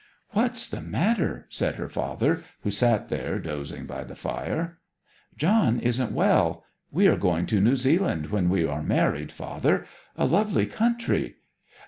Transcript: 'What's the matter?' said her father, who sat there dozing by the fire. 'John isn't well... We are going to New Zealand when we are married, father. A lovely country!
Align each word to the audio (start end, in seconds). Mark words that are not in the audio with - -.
'What's 0.29 0.67
the 0.67 0.81
matter?' 0.81 1.45
said 1.49 1.75
her 1.75 1.87
father, 1.87 2.43
who 2.61 2.71
sat 2.71 3.07
there 3.09 3.37
dozing 3.37 3.85
by 3.85 4.03
the 4.03 4.15
fire. 4.15 4.79
'John 5.37 5.79
isn't 5.79 6.11
well... 6.11 6.63
We 6.89 7.05
are 7.07 7.15
going 7.17 7.45
to 7.45 7.61
New 7.61 7.75
Zealand 7.75 8.31
when 8.31 8.49
we 8.49 8.65
are 8.65 8.81
married, 8.81 9.31
father. 9.31 9.85
A 10.15 10.25
lovely 10.25 10.65
country! 10.65 11.35